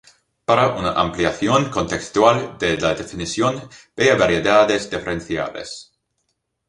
Para 0.45 0.69
una 0.75 0.93
ampliación 0.93 1.69
contextual 1.69 2.57
de 2.57 2.75
la 2.77 2.95
definición 2.95 3.69
vea 3.95 4.15
variedades 4.15 4.89
diferenciables. 4.89 5.91